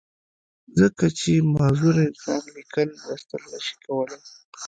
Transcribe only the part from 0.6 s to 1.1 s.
ځکه